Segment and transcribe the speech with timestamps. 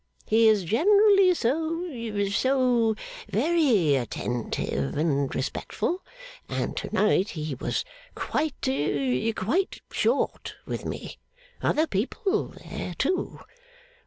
[0.25, 1.85] He is generally so
[2.31, 2.95] so
[3.29, 6.03] very attentive and respectful.
[6.49, 7.85] And to night he was
[8.15, 8.67] quite
[9.35, 11.19] quite short with me.
[11.61, 13.41] Other people there too!